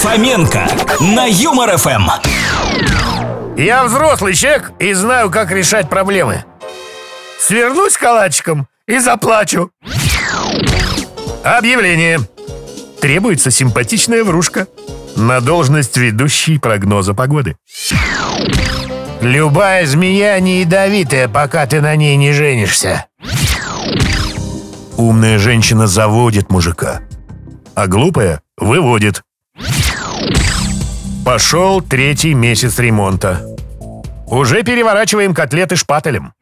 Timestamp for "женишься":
22.32-23.04